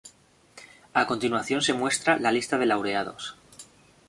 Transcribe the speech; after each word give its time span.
A 1.01 1.05
continuación 1.05 1.61
se 1.61 1.73
muestra 1.75 2.17
la 2.17 2.31
lista 2.31 2.57
de 2.57 2.65
laureados. 2.65 3.35